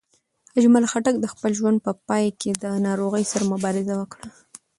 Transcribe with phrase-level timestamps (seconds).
[0.57, 4.27] اجمل خټک د خپل ژوند په پای کې د ناروغۍ سره مبارزه وکړه.